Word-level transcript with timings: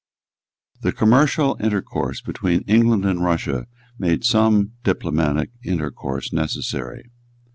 The 0.81 0.93
commercial 0.93 1.57
intercourse 1.59 2.21
between 2.21 2.61
England 2.61 3.05
and 3.05 3.23
Russia 3.23 3.67
made 3.99 4.23
some 4.23 4.71
diplomatic 4.83 5.51
intercourse 5.63 6.33
necessary. 6.33 7.11